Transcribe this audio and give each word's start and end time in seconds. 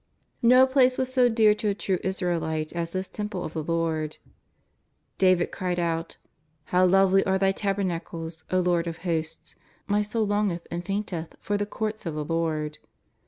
'No 0.41 0.65
place 0.65 0.97
was 0.97 1.13
so 1.13 1.29
dear 1.29 1.53
to 1.53 1.67
a 1.69 1.75
true 1.75 1.99
Israelite 2.03 2.73
as 2.73 2.89
this 2.89 3.07
Temple 3.07 3.43
of 3.43 3.53
the 3.53 3.61
Lord. 3.63 4.17
David 5.19 5.51
cried 5.51 5.77
out: 5.79 6.17
^' 6.25 6.27
How 6.69 6.87
lovely 6.87 7.23
are 7.27 7.37
Thy 7.37 7.51
tabernacles, 7.51 8.43
O 8.51 8.59
Lord 8.61 8.87
of 8.87 8.97
Hosts, 9.05 9.55
my 9.85 10.01
soul 10.01 10.25
longeth 10.25 10.65
and 10.71 10.83
fainteth 10.83 11.35
for 11.39 11.55
the 11.55 11.67
Courts 11.67 12.07
of 12.07 12.15
the 12.15 12.25
Lord.'' 12.25 12.79